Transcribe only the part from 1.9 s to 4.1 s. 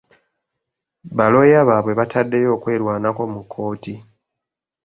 bataddeyo okwerwanako mu kkooti.